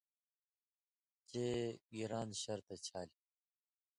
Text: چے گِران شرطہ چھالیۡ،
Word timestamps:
چے 1.29 1.45
گِران 1.93 2.29
شرطہ 2.41 2.75
چھالیۡ، 2.85 3.21